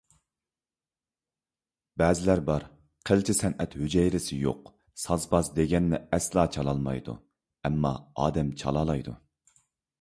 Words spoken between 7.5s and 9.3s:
ئەمما ئادەم چالالايدۇ.